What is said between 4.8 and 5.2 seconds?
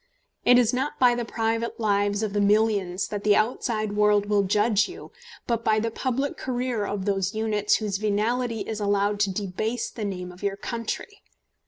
you,